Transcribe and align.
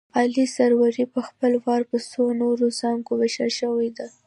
عالي 0.15 0.45
سروې 0.55 1.03
په 1.13 1.19
خپل 1.27 1.51
وار 1.65 1.81
په 1.91 1.97
څو 2.11 2.23
نورو 2.41 2.67
څانګو 2.79 3.11
ویشل 3.17 3.49
شوې 3.59 3.89
ده 3.97 4.07